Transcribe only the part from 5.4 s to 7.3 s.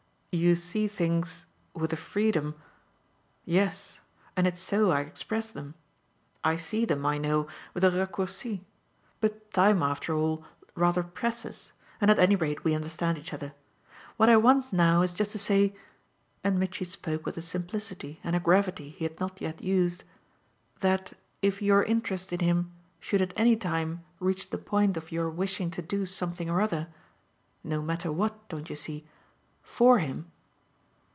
them. I see them, I